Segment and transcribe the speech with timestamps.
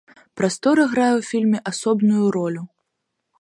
[0.39, 2.63] Прастора грае ў фільме асобную ролю.